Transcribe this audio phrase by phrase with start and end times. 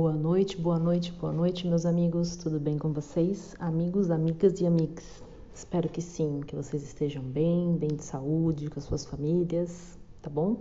[0.00, 2.36] Boa noite, boa noite, boa noite, meus amigos.
[2.36, 3.56] Tudo bem com vocês?
[3.58, 5.04] Amigos, amigas e amigos.
[5.52, 10.30] Espero que sim, que vocês estejam bem, bem de saúde, com as suas famílias, tá
[10.30, 10.58] bom?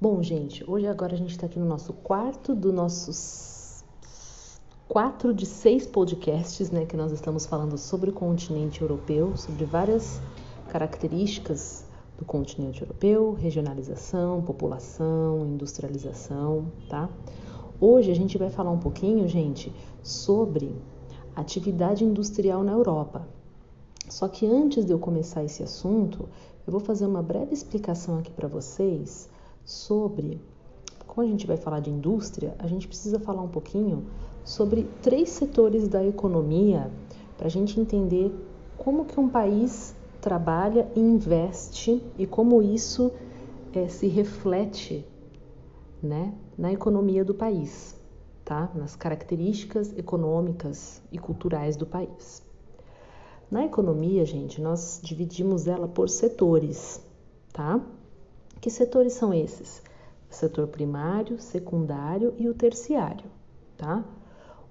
[0.00, 3.84] Bom, gente, hoje agora a gente está aqui no nosso quarto dos nossos
[4.88, 10.18] quatro de seis podcasts, né, que nós estamos falando sobre o continente europeu, sobre várias
[10.70, 11.84] características
[12.16, 17.10] do continente europeu, regionalização, população, industrialização, tá?
[17.86, 19.70] Hoje a gente vai falar um pouquinho, gente,
[20.02, 20.74] sobre
[21.36, 23.28] atividade industrial na Europa.
[24.08, 26.26] Só que antes de eu começar esse assunto,
[26.66, 29.28] eu vou fazer uma breve explicação aqui para vocês
[29.66, 30.40] sobre
[31.06, 34.06] como a gente vai falar de indústria, a gente precisa falar um pouquinho
[34.42, 36.90] sobre três setores da economia
[37.36, 38.34] para a gente entender
[38.78, 43.12] como que um país trabalha e investe e como isso
[43.74, 45.04] é, se reflete
[46.02, 47.96] né, na economia do país,
[48.44, 48.70] tá?
[48.74, 52.42] nas características econômicas e culturais do país.
[53.50, 57.00] Na economia, gente, nós dividimos ela por setores,
[57.52, 57.80] tá?
[58.60, 59.82] Que setores são esses?
[60.30, 63.26] Setor primário, secundário e o terciário,
[63.76, 64.04] tá?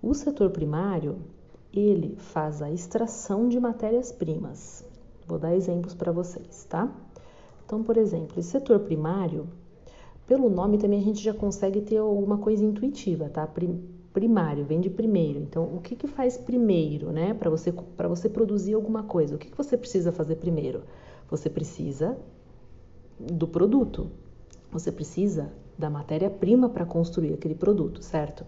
[0.02, 1.17] O setor primário,
[1.71, 4.83] ele faz a extração de matérias-primas.
[5.25, 6.91] Vou dar exemplos para vocês, tá?
[7.65, 9.47] Então, por exemplo, o setor primário,
[10.25, 13.47] pelo nome também a gente já consegue ter alguma coisa intuitiva, tá?
[14.13, 15.39] Primário, vem de primeiro.
[15.39, 17.33] Então, o que, que faz primeiro, né?
[17.33, 20.83] Para você, você produzir alguma coisa, o que, que você precisa fazer primeiro?
[21.30, 22.17] Você precisa
[23.19, 24.09] do produto.
[24.71, 28.45] Você precisa da matéria-prima para construir aquele produto, certo?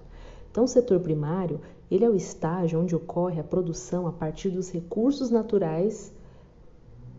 [0.51, 1.59] Então, o setor primário,
[1.91, 6.13] ele é o estágio onde ocorre a produção a partir dos recursos naturais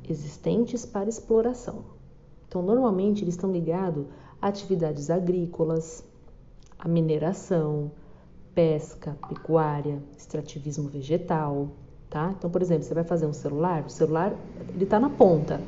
[0.09, 1.85] existentes para exploração.
[2.49, 4.07] Então, normalmente eles estão ligados
[4.41, 6.05] atividades agrícolas,
[6.79, 7.91] a mineração,
[8.55, 11.69] pesca, pecuária, extrativismo vegetal,
[12.09, 12.35] tá?
[12.37, 14.35] Então, por exemplo, você vai fazer um celular, o celular
[14.75, 15.61] ele está na ponta,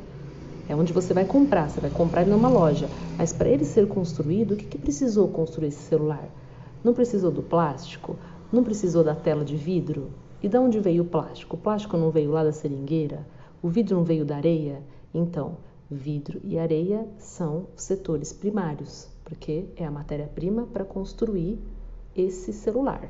[0.69, 2.91] é onde você vai comprar, você vai comprar numa loja.
[3.17, 6.29] Mas para ele ser construído, o que, que precisou construir esse celular?
[6.83, 8.15] Não precisou do plástico?
[8.51, 10.11] Não precisou da tela de vidro?
[10.43, 11.55] E de onde veio o plástico?
[11.55, 13.25] O plástico não veio lá da seringueira?
[13.63, 14.83] O vidro não veio da areia?
[15.11, 15.57] Então,
[15.91, 21.59] Vidro e areia são setores primários, porque é a matéria-prima para construir
[22.15, 23.09] esse celular.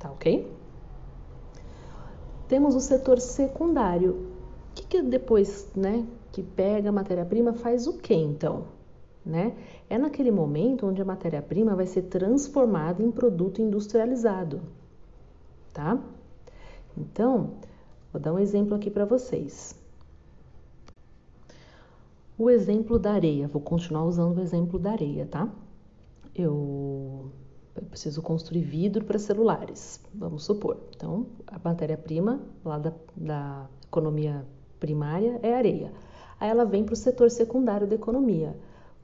[0.00, 0.50] Tá ok?
[2.48, 4.32] Temos o setor secundário.
[4.70, 8.64] O que, que depois, né, que pega a matéria-prima faz o que então?
[9.24, 9.54] Né?
[9.88, 14.60] É naquele momento onde a matéria-prima vai ser transformada em produto industrializado,
[15.72, 16.02] tá?
[16.96, 17.52] Então,
[18.12, 19.80] vou dar um exemplo aqui para vocês.
[22.38, 25.48] O exemplo da areia, vou continuar usando o exemplo da areia, tá?
[26.34, 27.30] Eu,
[27.90, 30.78] preciso construir vidro para celulares, vamos supor.
[30.96, 34.46] Então, a matéria-prima lá da, da economia
[34.80, 35.92] primária é areia.
[36.40, 38.56] Aí ela vem para o setor secundário da economia.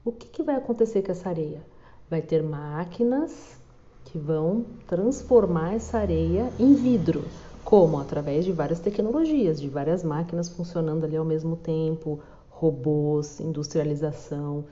[0.03, 1.61] O que, que vai acontecer com essa areia?
[2.09, 3.59] Vai ter máquinas
[4.05, 7.23] que vão transformar essa areia em vidro.
[7.63, 7.99] Como?
[7.99, 12.19] Através de várias tecnologias, de várias máquinas funcionando ali ao mesmo tempo,
[12.59, 14.65] robôs, industrialização,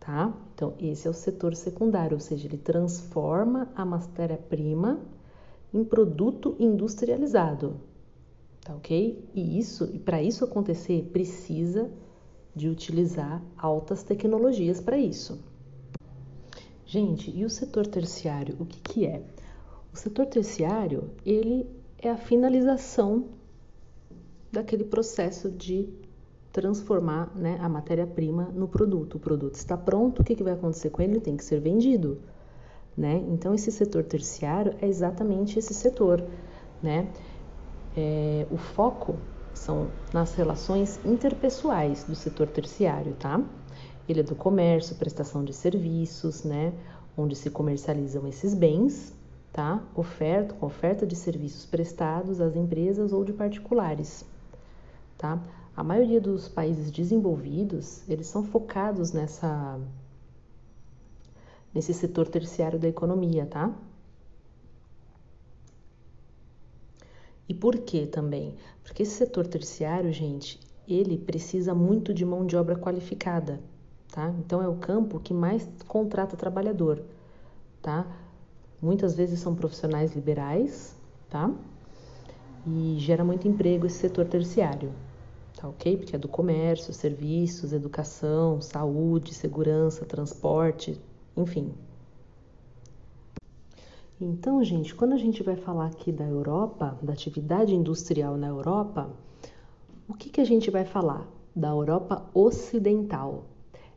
[0.00, 0.34] tá?
[0.54, 4.98] Então, esse é o setor secundário, ou seja, ele transforma a matéria-prima
[5.72, 7.76] em produto industrializado,
[8.64, 9.22] tá ok?
[9.34, 11.90] E isso, e para isso acontecer, precisa
[12.54, 15.38] de utilizar altas tecnologias para isso.
[16.86, 19.22] Gente, e o setor terciário, o que, que é?
[19.92, 23.26] O setor terciário, ele é a finalização
[24.50, 26.05] daquele processo de
[26.56, 29.16] transformar né, a matéria-prima no produto.
[29.16, 31.20] O produto está pronto, o que, que vai acontecer com ele?
[31.20, 32.18] Tem que ser vendido.
[32.96, 33.22] Né?
[33.28, 36.24] Então, esse setor terciário é exatamente esse setor.
[36.82, 37.10] Né?
[37.94, 39.16] É, o foco
[39.52, 43.38] são nas relações interpessoais do setor terciário, tá?
[44.08, 46.72] Ele é do comércio, prestação de serviços, né?
[47.18, 49.14] Onde se comercializam esses bens,
[49.52, 49.82] tá?
[49.94, 54.24] Oferta, oferta de serviços prestados às empresas ou de particulares,
[55.18, 55.38] tá?
[55.76, 59.78] A maioria dos países desenvolvidos, eles são focados nessa
[61.74, 63.70] nesse setor terciário da economia, tá?
[67.46, 68.54] E por que também?
[68.82, 70.58] Porque esse setor terciário, gente,
[70.88, 73.60] ele precisa muito de mão de obra qualificada,
[74.10, 74.30] tá?
[74.38, 77.02] Então é o campo que mais contrata trabalhador,
[77.82, 78.06] tá?
[78.80, 80.96] Muitas vezes são profissionais liberais,
[81.28, 81.54] tá?
[82.66, 84.90] E gera muito emprego esse setor terciário
[85.56, 85.96] tá ok?
[85.96, 91.00] Porque é do comércio, serviços, educação, saúde, segurança, transporte,
[91.36, 91.72] enfim.
[94.20, 99.10] Então, gente, quando a gente vai falar aqui da Europa, da atividade industrial na Europa,
[100.08, 101.26] o que, que a gente vai falar?
[101.54, 103.44] Da Europa Ocidental.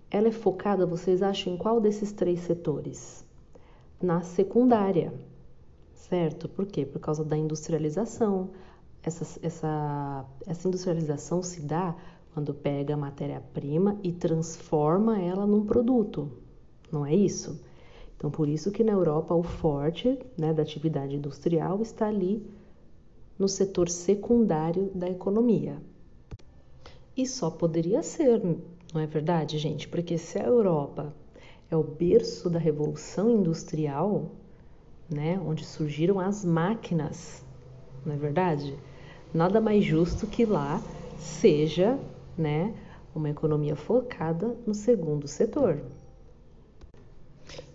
[0.09, 3.23] Ela é focada, vocês acham, em qual desses três setores?
[4.01, 5.13] Na secundária,
[5.93, 6.49] certo?
[6.49, 6.85] Por quê?
[6.85, 8.49] Por causa da industrialização.
[9.01, 11.95] Essa, essa, essa industrialização se dá
[12.33, 16.31] quando pega a matéria-prima e transforma ela num produto,
[16.91, 17.63] não é isso?
[18.15, 22.45] Então, por isso que na Europa o forte né, da atividade industrial está ali
[23.37, 25.77] no setor secundário da economia.
[27.15, 28.41] E só poderia ser,
[28.93, 29.87] não é verdade, gente?
[29.87, 31.13] Porque se a Europa
[31.71, 34.31] é o berço da revolução industrial,
[35.09, 37.43] né, onde surgiram as máquinas,
[38.05, 38.77] não é verdade?
[39.33, 40.81] Nada mais justo que lá
[41.17, 41.99] seja,
[42.37, 42.73] né,
[43.13, 45.81] uma economia focada no segundo setor.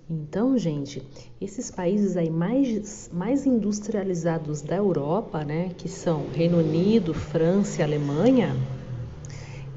[0.08, 1.02] Então, gente,
[1.40, 7.84] esses países aí mais, mais industrializados da Europa, né, que são Reino Unido, França e
[7.84, 8.54] Alemanha,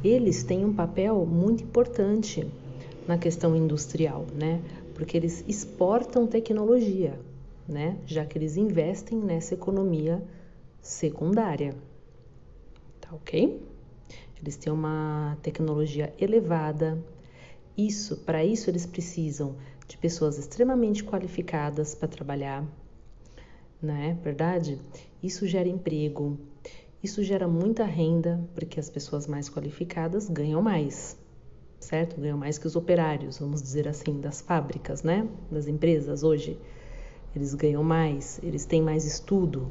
[0.03, 2.45] eles têm um papel muito importante
[3.07, 4.61] na questão industrial, né?
[4.93, 7.17] Porque eles exportam tecnologia,
[7.67, 7.97] né?
[8.05, 10.21] Já que eles investem nessa economia
[10.87, 11.75] secundária.
[13.01, 13.61] Tá ok?
[14.41, 16.97] Eles têm uma tecnologia elevada.
[17.77, 19.57] Isso, para isso eles precisam
[19.87, 22.65] de pessoas extremamente qualificadas para trabalhar,
[23.81, 24.17] né?
[24.23, 24.79] Verdade?
[25.21, 26.39] Isso gera emprego,
[27.03, 31.17] isso gera muita renda, porque as pessoas mais qualificadas ganham mais,
[31.79, 32.19] certo?
[32.19, 35.27] Ganham mais que os operários, vamos dizer assim, das fábricas, né?
[35.51, 36.59] Das empresas hoje.
[37.35, 39.69] Eles ganham mais, eles têm mais estudo.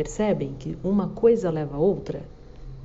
[0.00, 2.26] Percebem que uma coisa leva a outra?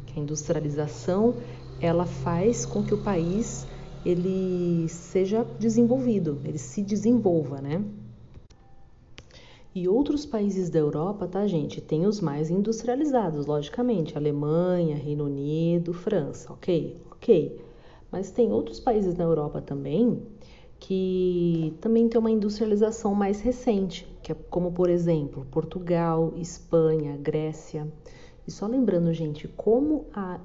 [0.05, 1.37] Que a industrialização
[1.79, 3.65] ela faz com que o país
[4.03, 7.81] ele seja desenvolvido, ele se desenvolva, né?
[9.73, 11.79] E outros países da Europa, tá, gente?
[11.79, 17.01] Tem os mais industrializados, logicamente, Alemanha, Reino Unido, França, ok?
[17.11, 17.61] Ok.
[18.11, 20.21] Mas tem outros países na Europa também
[20.79, 27.87] que também tem uma industrialização mais recente, que é como, por exemplo, Portugal, Espanha, Grécia.
[28.47, 30.39] E só lembrando, gente, como a,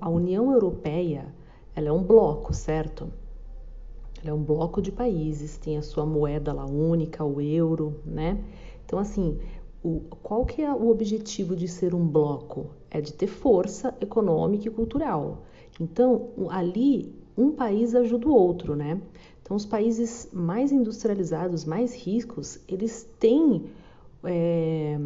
[0.00, 1.34] a União Europeia
[1.74, 3.08] ela é um bloco, certo?
[4.20, 8.42] Ela é um bloco de países, tem a sua moeda lá única, o euro, né?
[8.84, 9.38] Então, assim,
[9.82, 12.70] o, qual que é o objetivo de ser um bloco?
[12.90, 15.44] É de ter força econômica e cultural.
[15.80, 19.00] Então, ali, um país ajuda o outro, né?
[19.48, 23.64] Então, os países mais industrializados, mais ricos, eles têm
[24.22, 24.98] é,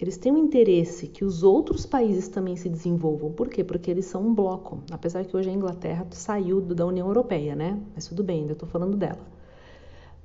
[0.00, 3.30] eles têm um interesse que os outros países também se desenvolvam.
[3.30, 3.62] Por quê?
[3.62, 4.82] Porque eles são um bloco.
[4.90, 7.78] Apesar que hoje a Inglaterra saiu da União Europeia, né?
[7.94, 9.20] Mas tudo bem, ainda estou falando dela.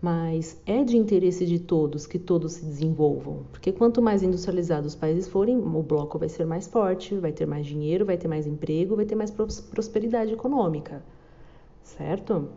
[0.01, 3.43] Mas é de interesse de todos que todos se desenvolvam.
[3.51, 7.45] Porque quanto mais industrializados os países forem, o bloco vai ser mais forte, vai ter
[7.45, 11.03] mais dinheiro, vai ter mais emprego, vai ter mais prosperidade econômica.
[11.83, 12.47] Certo?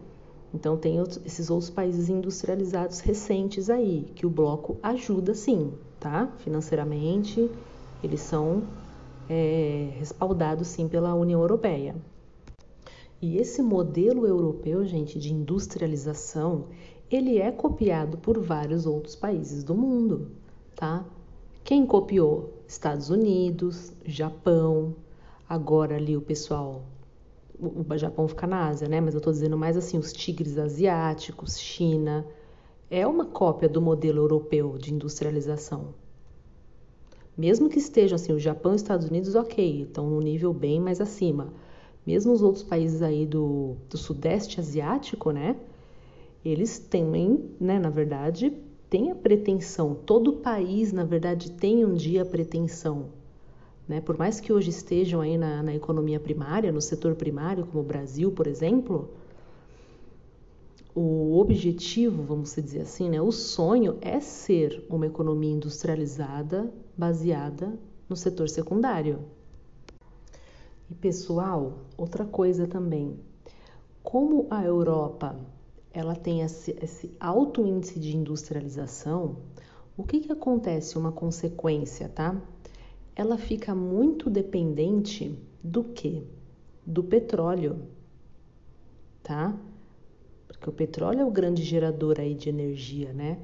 [0.52, 6.32] Então, tem esses outros países industrializados recentes aí, que o bloco ajuda sim, tá?
[6.38, 7.50] Financeiramente,
[8.02, 8.62] eles são
[9.28, 11.94] é, respaldados sim pela União Europeia.
[13.20, 16.66] E esse modelo europeu, gente, de industrialização,
[17.10, 20.28] ele é copiado por vários outros países do mundo,
[20.76, 21.04] tá?
[21.64, 22.54] Quem copiou?
[22.66, 24.94] Estados Unidos, Japão,
[25.48, 26.82] agora ali o pessoal
[27.60, 29.00] o Japão fica na Ásia, né?
[29.00, 32.26] Mas eu estou dizendo mais assim, os tigres asiáticos, China.
[32.90, 35.94] É uma cópia do modelo europeu de industrialização.
[37.36, 40.80] Mesmo que estejam assim, o Japão e os Estados Unidos, ok, estão num nível bem
[40.80, 41.52] mais acima.
[42.06, 45.56] Mesmo os outros países aí do, do Sudeste Asiático, né?
[46.44, 48.52] Eles têm, né, na verdade,
[48.88, 49.94] têm a pretensão.
[49.94, 53.17] Todo país, na verdade, tem um dia a pretensão
[53.88, 54.00] né?
[54.00, 57.86] Por mais que hoje estejam aí na, na economia primária, no setor primário, como o
[57.86, 59.08] Brasil, por exemplo,
[60.94, 63.20] o objetivo, vamos dizer assim, né?
[63.20, 67.78] o sonho é ser uma economia industrializada baseada
[68.08, 69.20] no setor secundário.
[70.90, 73.18] E pessoal, outra coisa também,
[74.02, 75.36] como a Europa
[75.92, 79.36] ela tem esse, esse alto índice de industrialização,
[79.96, 80.96] o que, que acontece?
[80.96, 82.40] Uma consequência, tá?
[83.18, 86.22] Ela fica muito dependente do que?
[86.86, 87.80] Do petróleo,
[89.24, 89.58] tá?
[90.46, 93.40] Porque o petróleo é o grande gerador aí de energia, né?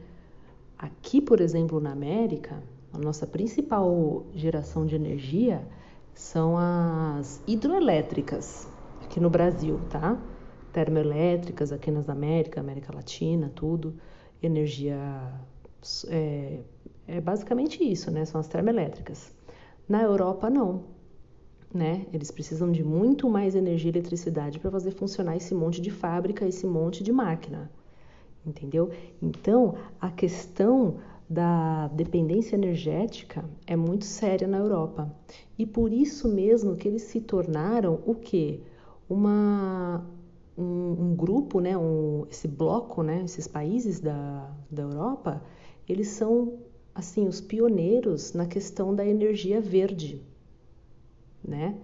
[0.78, 2.62] Aqui, por exemplo, na América,
[2.92, 5.66] a nossa principal geração de energia
[6.14, 8.68] são as hidroelétricas
[9.02, 10.16] aqui no Brasil, tá?
[10.72, 13.96] Termoelétricas aqui nas Américas, América Latina, tudo,
[14.40, 14.96] energia
[16.08, 16.60] é,
[17.08, 18.24] é basicamente isso, né?
[18.24, 19.33] São as termoelétricas.
[19.88, 20.84] Na Europa, não.
[21.72, 22.06] Né?
[22.12, 26.46] Eles precisam de muito mais energia e eletricidade para fazer funcionar esse monte de fábrica,
[26.46, 27.70] esse monte de máquina.
[28.46, 28.90] Entendeu?
[29.20, 30.96] Então, a questão
[31.28, 35.12] da dependência energética é muito séria na Europa.
[35.58, 38.60] E por isso mesmo que eles se tornaram o quê?
[39.08, 40.04] Uma,
[40.56, 41.76] um, um grupo, né?
[41.76, 43.22] Um, esse bloco, né?
[43.24, 45.42] esses países da, da Europa,
[45.88, 46.58] eles são
[46.94, 50.22] assim os pioneiros na questão da energia verde,
[51.42, 51.76] né?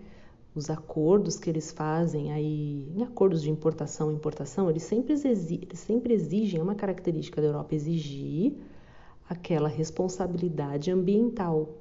[0.54, 5.60] Os acordos que eles fazem aí, em acordos de importação e importação, eles sempre, exigem,
[5.62, 8.54] eles sempre exigem, é uma característica da Europa, exigir
[9.28, 11.76] aquela responsabilidade ambiental.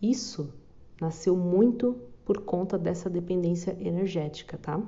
[0.00, 0.52] Isso
[1.00, 4.80] nasceu muito por conta dessa dependência energética, tá?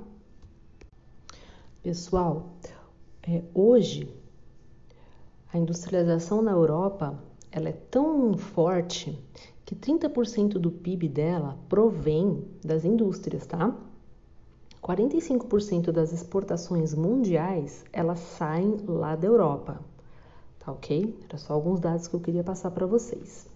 [1.83, 2.55] Pessoal,
[3.21, 4.09] é, hoje
[5.51, 7.21] a industrialização na Europa
[7.55, 9.17] ela é tão forte
[9.65, 13.75] que 30% do PIB dela provém das indústrias, tá?
[14.83, 19.79] 45% das exportações mundiais elas saem lá da Europa
[20.65, 21.15] tá ok?
[21.29, 23.47] Era só alguns dados que eu queria passar para vocês.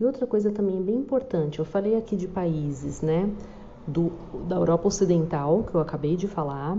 [0.00, 3.30] E outra coisa também bem importante, eu falei aqui de países, né,
[3.86, 4.10] do,
[4.48, 6.78] da Europa Ocidental, que eu acabei de falar,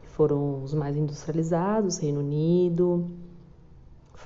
[0.00, 3.10] que foram os mais industrializados, Reino Unido,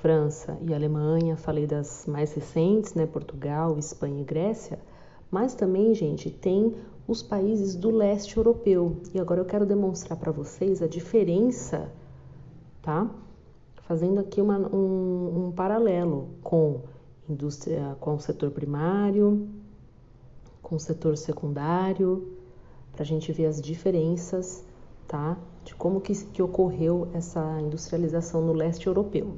[0.01, 4.79] França e Alemanha, falei das mais recentes, né, Portugal, Espanha e Grécia,
[5.29, 6.75] mas também, gente, tem
[7.07, 8.97] os países do leste europeu.
[9.13, 11.91] E agora eu quero demonstrar para vocês a diferença,
[12.81, 13.09] tá?
[13.87, 16.81] fazendo aqui uma, um, um paralelo com
[17.27, 19.47] indústria, com o setor primário,
[20.61, 22.35] com o setor secundário,
[22.91, 24.65] para a gente ver as diferenças,
[25.07, 25.37] tá?
[25.63, 29.37] De como que, que ocorreu essa industrialização no leste europeu.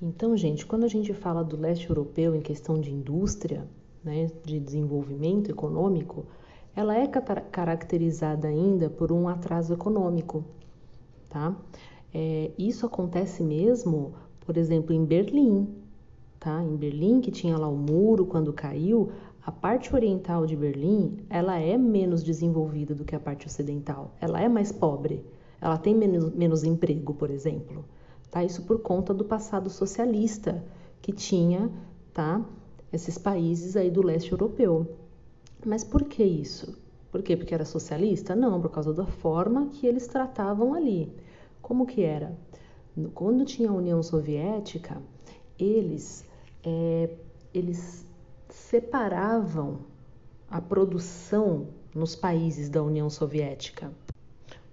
[0.00, 3.66] Então, gente, quando a gente fala do leste europeu em questão de indústria,
[4.02, 6.26] né, de desenvolvimento econômico,
[6.76, 10.44] ela é caracterizada ainda por um atraso econômico,
[11.28, 11.56] tá?
[12.12, 15.68] É, isso acontece mesmo, por exemplo, em Berlim,
[16.38, 16.62] tá?
[16.62, 19.10] Em Berlim, que tinha lá o muro quando caiu,
[19.46, 24.14] a parte oriental de Berlim, ela é menos desenvolvida do que a parte ocidental.
[24.20, 25.24] Ela é mais pobre.
[25.60, 27.84] Ela tem menos, menos emprego, por exemplo.
[28.34, 28.42] Tá?
[28.42, 30.60] Isso por conta do passado socialista
[31.00, 31.70] que tinha,
[32.12, 32.44] tá?
[32.92, 34.96] Esses países aí do leste europeu.
[35.64, 36.76] Mas por que isso?
[37.12, 37.36] Por quê?
[37.36, 38.34] Porque era socialista?
[38.34, 41.12] Não, por causa da forma que eles tratavam ali.
[41.62, 42.36] Como que era?
[43.14, 45.00] Quando tinha a União Soviética,
[45.56, 46.24] eles,
[46.64, 47.16] é,
[47.54, 48.04] eles
[48.48, 49.78] separavam
[50.50, 53.92] a produção nos países da União Soviética.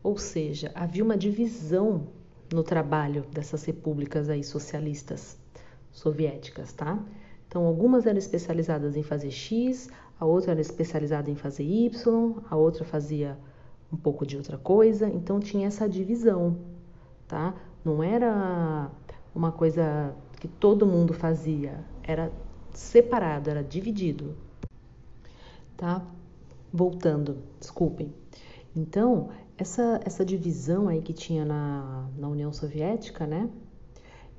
[0.01, 2.07] Ou seja, havia uma divisão
[2.51, 5.37] no trabalho dessas repúblicas aí socialistas
[5.91, 6.99] soviéticas, tá?
[7.47, 9.89] Então, algumas eram especializadas em fazer X,
[10.19, 13.37] a outra era especializada em fazer Y, a outra fazia
[13.91, 16.57] um pouco de outra coisa, então tinha essa divisão
[17.31, 17.55] tá?
[17.83, 18.91] Não era
[19.33, 22.29] uma coisa que todo mundo fazia, era
[22.73, 24.35] separado, era dividido,
[25.77, 26.05] tá?
[26.73, 28.13] Voltando, desculpem.
[28.75, 29.29] Então,
[29.61, 33.49] essa, essa divisão aí que tinha na, na União Soviética, né?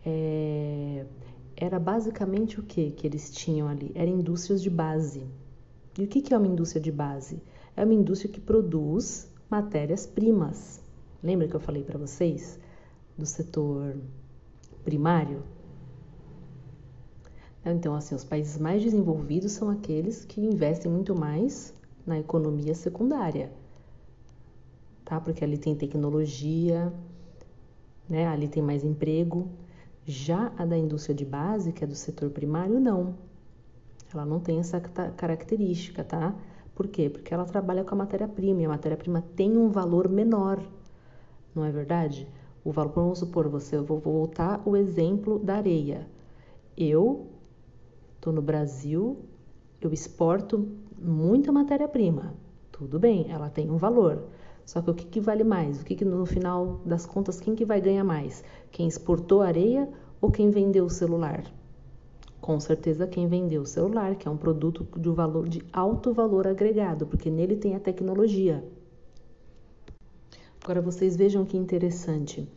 [0.05, 1.07] É,
[1.57, 3.93] era basicamente o que que eles tinham ali?
[3.95, 5.27] Eram indústrias de base.
[5.99, 7.43] E o que, que é uma indústria de base?
[7.77, 10.83] É uma indústria que produz matérias-primas.
[11.23, 12.59] Lembra que eu falei para vocês?
[13.17, 13.97] do setor
[14.85, 15.43] primário.
[17.65, 21.73] Então, assim, os países mais desenvolvidos são aqueles que investem muito mais
[22.05, 23.53] na economia secundária,
[25.13, 25.21] tá?
[25.21, 26.91] Porque ali tem tecnologia,
[28.09, 28.27] né?
[28.27, 29.47] Ali tem mais emprego.
[30.07, 33.15] Já a da indústria de base, que é do setor primário, não.
[34.13, 36.35] Ela não tem essa característica, tá?
[36.75, 37.11] Por quê?
[37.11, 40.59] Porque ela trabalha com a matéria-prima e a matéria-prima tem um valor menor,
[41.55, 42.27] não é verdade?
[42.65, 46.09] O valor, vamos supor, você, eu vou voltar o exemplo da areia.
[46.75, 47.27] Eu
[48.15, 49.19] estou no Brasil,
[49.79, 50.67] eu exporto
[50.99, 52.35] muita matéria-prima.
[52.71, 54.25] Tudo bem, ela tem um valor.
[54.65, 55.81] Só que o que, que vale mais?
[55.81, 58.45] O que, que no final das contas, quem que vai ganhar mais?
[58.71, 59.89] Quem exportou areia
[60.21, 61.45] ou quem vendeu o celular?
[62.41, 66.47] Com certeza quem vendeu o celular, que é um produto de valor de alto valor
[66.47, 68.65] agregado, porque nele tem a tecnologia.
[70.63, 72.49] Agora vocês vejam que interessante.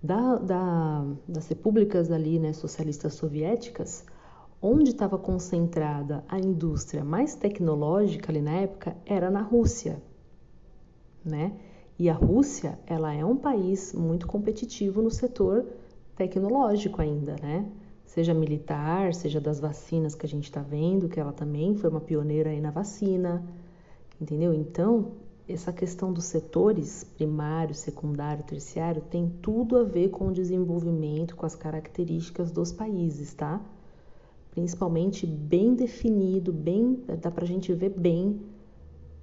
[0.00, 4.04] Da, da, das repúblicas ali, né, socialistas soviéticas,
[4.62, 10.00] onde estava concentrada a indústria mais tecnológica ali na época era na Rússia,
[11.28, 11.52] né?
[11.98, 15.66] E a Rússia, ela é um país muito competitivo no setor
[16.16, 17.66] tecnológico ainda, né?
[18.08, 22.00] seja militar, seja das vacinas que a gente está vendo, que ela também foi uma
[22.00, 23.44] pioneira aí na vacina,
[24.20, 24.54] entendeu?
[24.54, 25.12] Então,
[25.46, 31.44] essa questão dos setores primário, secundário, terciário tem tudo a ver com o desenvolvimento, com
[31.44, 33.60] as características dos países, tá?
[34.50, 38.40] Principalmente bem definido, bem dá para a gente ver bem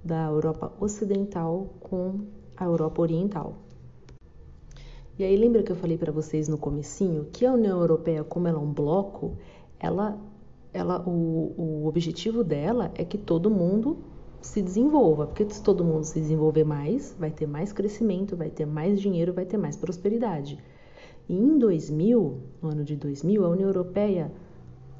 [0.06, 2.20] da Europa Ocidental com
[2.56, 3.54] a Europa Oriental.
[5.18, 8.46] E aí lembra que eu falei para vocês no comecinho que a União Europeia, como
[8.46, 9.36] ela é um bloco,
[9.80, 10.16] ela,
[10.72, 13.98] ela, o, o objetivo dela é que todo mundo
[14.40, 18.66] se desenvolva, porque se todo mundo se desenvolver mais, vai ter mais crescimento, vai ter
[18.66, 20.58] mais dinheiro, vai ter mais prosperidade.
[21.28, 24.30] E em 2000, no ano de 2000, a União Europeia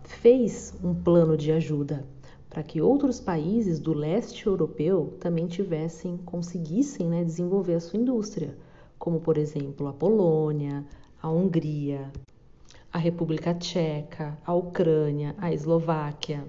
[0.03, 2.05] fez um plano de ajuda
[2.49, 8.57] para que outros países do leste europeu também tivessem, conseguissem né, desenvolver a sua indústria
[8.99, 10.85] como por exemplo a Polônia,
[11.23, 12.11] a Hungria,
[12.93, 16.45] a República Tcheca, a Ucrânia, a Eslováquia.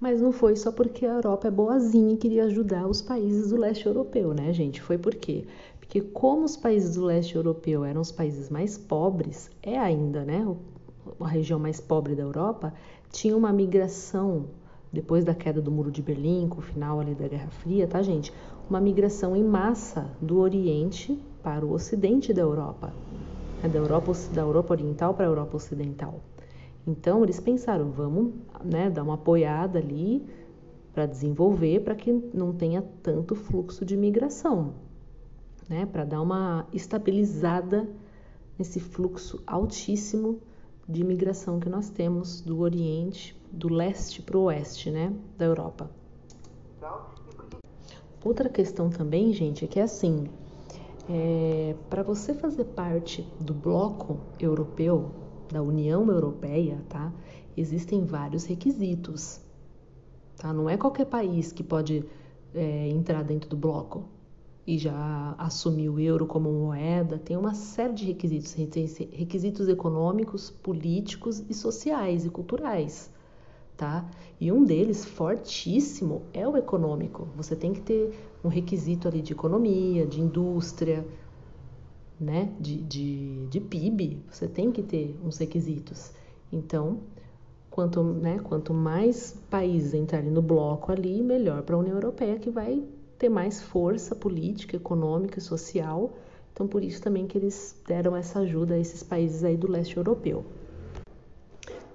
[0.00, 3.56] Mas não foi só porque a Europa é boazinha e queria ajudar os países do
[3.56, 4.82] leste europeu, né, gente?
[4.82, 5.44] Foi por quê?
[5.78, 10.44] Porque como os países do leste europeu eram os países mais pobres, é ainda, né,
[11.20, 12.74] a região mais pobre da Europa,
[13.12, 14.46] tinha uma migração
[14.92, 18.02] depois da queda do Muro de Berlim, com o final ali da Guerra Fria, tá,
[18.02, 18.32] gente?
[18.68, 22.92] Uma migração em massa do Oriente para o ocidente da Europa,
[23.62, 26.20] né, da Europa, da Europa Oriental para a Europa Ocidental.
[26.86, 28.32] Então eles pensaram, vamos
[28.64, 30.22] né, dar uma apoiada ali
[30.92, 34.74] para desenvolver, para que não tenha tanto fluxo de migração,
[35.68, 37.88] né, para dar uma estabilizada
[38.58, 40.40] nesse fluxo altíssimo
[40.92, 45.90] de migração que nós temos do Oriente, do leste para o oeste, né, da Europa.
[48.22, 50.28] Outra questão também, gente, é que é assim,
[51.08, 55.10] é, para você fazer parte do bloco europeu,
[55.50, 57.12] da União Europeia, tá?
[57.56, 59.40] Existem vários requisitos,
[60.36, 60.52] tá?
[60.52, 62.04] Não é qualquer país que pode
[62.54, 64.04] é, entrar dentro do bloco
[64.66, 67.18] e já assumir o euro como moeda.
[67.18, 68.54] Tem uma série de requisitos,
[69.12, 73.10] requisitos econômicos, políticos e sociais e culturais
[73.82, 74.08] tá?
[74.40, 77.26] E um deles, fortíssimo, é o econômico.
[77.36, 78.12] Você tem que ter
[78.44, 81.04] um requisito ali de economia, de indústria,
[82.20, 82.52] né?
[82.60, 86.12] De, de, de PIB, você tem que ter uns requisitos.
[86.52, 87.00] Então,
[87.70, 92.50] quanto, né, quanto mais países entrarem no bloco ali, melhor para a União Europeia, que
[92.50, 92.84] vai
[93.22, 96.12] ter mais força política, econômica e social.
[96.52, 99.96] Então, por isso também que eles deram essa ajuda a esses países aí do leste
[99.96, 100.44] europeu.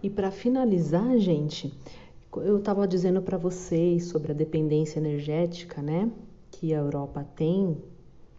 [0.02, 1.78] E para finalizar, gente,
[2.38, 6.10] eu estava dizendo para vocês sobre a dependência energética, né?
[6.50, 7.78] Que a Europa tem,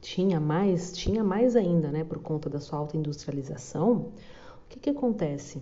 [0.01, 2.05] tinha mais, tinha mais ainda, né?
[2.05, 4.13] Por conta da sua alta industrialização.
[4.65, 5.61] O que, que acontece?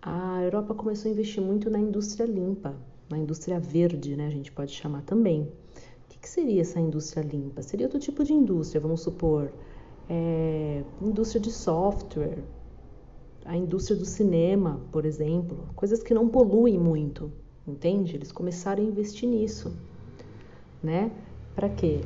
[0.00, 2.74] A Europa começou a investir muito na indústria limpa,
[3.10, 4.26] na indústria verde, né?
[4.26, 5.52] A gente pode chamar também.
[6.22, 7.62] Que seria essa indústria limpa?
[7.62, 9.52] Seria outro tipo de indústria, vamos supor,
[10.08, 12.38] é, indústria de software,
[13.44, 17.32] a indústria do cinema, por exemplo, coisas que não poluem muito,
[17.66, 18.14] entende?
[18.14, 19.76] Eles começaram a investir nisso,
[20.80, 21.10] né?
[21.56, 22.02] Para quê?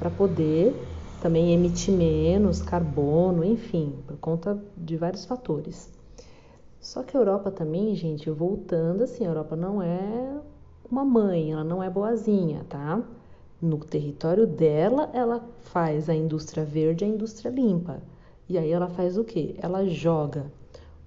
[0.00, 0.74] Para poder
[1.22, 5.88] também emitir menos carbono, enfim, por conta de vários fatores.
[6.80, 10.40] Só que a Europa também, gente, voltando assim, a Europa não é
[10.90, 13.00] uma mãe, ela não é boazinha, tá?
[13.60, 18.02] No território dela, ela faz a indústria verde a indústria limpa.
[18.48, 19.54] E aí ela faz o quê?
[19.58, 20.50] Ela joga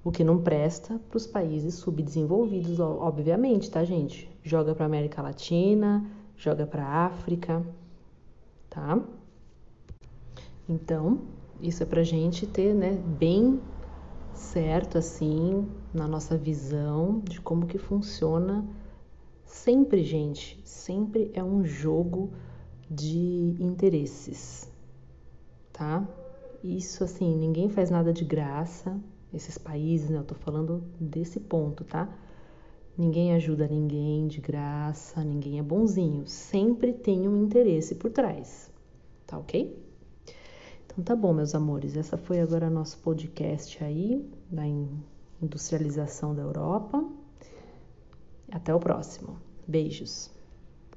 [0.03, 4.29] o que não presta para os países subdesenvolvidos, obviamente, tá, gente?
[4.43, 7.65] Joga para América Latina, joga para África,
[8.69, 9.01] tá?
[10.67, 11.21] Então,
[11.61, 13.61] isso é para gente ter, né, bem
[14.33, 18.65] certo assim na nossa visão de como que funciona.
[19.53, 22.31] Sempre, gente, sempre é um jogo
[22.89, 24.69] de interesses,
[25.71, 26.05] tá?
[26.61, 28.99] Isso assim, ninguém faz nada de graça,
[29.31, 30.17] esses países, né?
[30.17, 32.11] Eu tô falando desse ponto, tá?
[32.97, 36.27] Ninguém ajuda ninguém de graça, ninguém é bonzinho.
[36.27, 38.69] Sempre tem um interesse por trás,
[39.25, 39.81] tá ok?
[40.85, 41.95] Então tá bom, meus amores.
[41.95, 44.63] Essa foi agora nosso podcast aí da
[45.41, 47.07] industrialização da Europa.
[48.53, 49.41] Até o próximo.
[49.67, 50.32] Beijos.